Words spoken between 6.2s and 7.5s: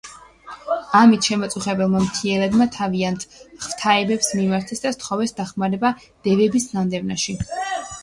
დევების განდევნაში.